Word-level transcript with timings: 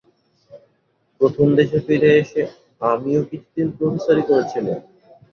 প্রথম 1.21 1.47
দেশে 1.57 1.79
ফিরে 1.85 2.09
এসে 2.21 2.41
আমিও 2.83 3.21
কিছুদিন 3.29 3.67
প্রোফেসারি 3.77 4.23
করেছিলুম। 4.29 4.79